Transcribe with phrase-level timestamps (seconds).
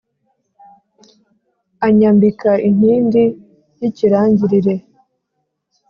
[1.85, 3.23] Anyambika inkindi
[3.79, 4.75] y'ikirangirire